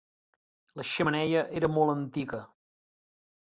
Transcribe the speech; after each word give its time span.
La 0.79 0.85
xemeneia 0.91 1.43
era 1.61 1.71
molt 1.75 1.95
antiga. 1.97 2.41